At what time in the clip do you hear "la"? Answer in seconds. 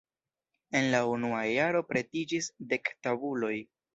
0.95-1.01